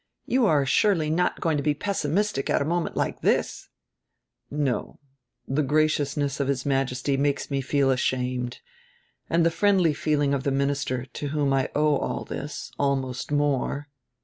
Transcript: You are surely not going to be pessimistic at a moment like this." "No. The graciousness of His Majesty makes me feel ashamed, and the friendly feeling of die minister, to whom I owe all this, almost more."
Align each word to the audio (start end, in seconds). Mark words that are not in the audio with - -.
You 0.25 0.47
are 0.47 0.65
surely 0.65 1.11
not 1.11 1.39
going 1.41 1.57
to 1.57 1.61
be 1.61 1.75
pessimistic 1.75 2.49
at 2.49 2.59
a 2.59 2.65
moment 2.65 2.97
like 2.97 3.21
this." 3.21 3.69
"No. 4.49 4.99
The 5.47 5.61
graciousness 5.61 6.39
of 6.39 6.47
His 6.47 6.65
Majesty 6.65 7.17
makes 7.17 7.51
me 7.51 7.61
feel 7.61 7.91
ashamed, 7.91 8.61
and 9.29 9.45
the 9.45 9.51
friendly 9.51 9.93
feeling 9.93 10.33
of 10.33 10.41
die 10.41 10.49
minister, 10.49 11.05
to 11.05 11.27
whom 11.27 11.53
I 11.53 11.69
owe 11.75 11.97
all 11.97 12.25
this, 12.25 12.71
almost 12.79 13.31
more." 13.31 13.89